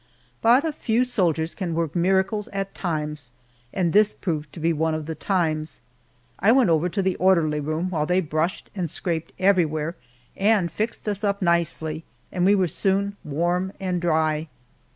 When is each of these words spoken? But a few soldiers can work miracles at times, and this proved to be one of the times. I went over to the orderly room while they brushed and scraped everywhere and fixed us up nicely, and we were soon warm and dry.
But 0.41 0.65
a 0.65 0.73
few 0.73 1.03
soldiers 1.03 1.53
can 1.53 1.75
work 1.75 1.95
miracles 1.95 2.47
at 2.47 2.73
times, 2.73 3.29
and 3.71 3.93
this 3.93 4.13
proved 4.13 4.51
to 4.53 4.59
be 4.59 4.73
one 4.73 4.95
of 4.95 5.05
the 5.05 5.13
times. 5.13 5.79
I 6.39 6.51
went 6.51 6.71
over 6.71 6.89
to 6.89 7.03
the 7.03 7.15
orderly 7.17 7.59
room 7.59 7.91
while 7.91 8.07
they 8.07 8.19
brushed 8.19 8.71
and 8.73 8.89
scraped 8.89 9.31
everywhere 9.37 9.95
and 10.35 10.71
fixed 10.71 11.07
us 11.07 11.23
up 11.23 11.39
nicely, 11.43 12.03
and 12.31 12.45
we 12.45 12.55
were 12.55 12.65
soon 12.65 13.15
warm 13.23 13.73
and 13.79 14.01
dry. 14.01 14.47